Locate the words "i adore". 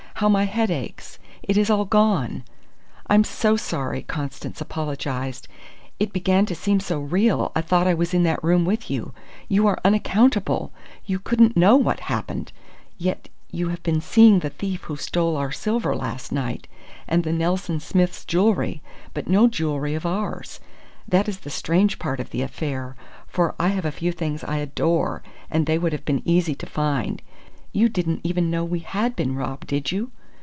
24.43-25.23